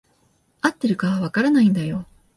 [0.61, 2.07] 合ってるか分からないんだよ。